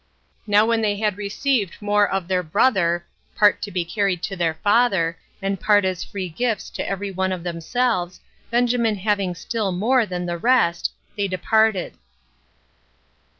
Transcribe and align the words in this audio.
Now 0.47 0.65
when 0.65 0.81
they 0.81 0.95
had 0.97 1.15
received 1.19 1.79
more 1.79 2.09
of 2.09 2.27
their 2.27 2.41
brother 2.41 3.05
part 3.35 3.61
to 3.61 3.69
be 3.69 3.85
carried 3.85 4.23
to 4.23 4.35
their 4.35 4.55
father, 4.55 5.19
and 5.43 5.59
part 5.59 5.85
as 5.85 6.03
free 6.03 6.27
gifts 6.27 6.71
to 6.71 6.89
every 6.89 7.11
one 7.11 7.31
of 7.31 7.43
themselves, 7.43 8.19
Benjamin 8.49 8.95
having 8.95 9.35
still 9.35 9.71
more 9.71 10.07
than 10.07 10.25
the 10.25 10.39
rest, 10.39 10.91
they 11.15 11.27
departed. 11.27 11.99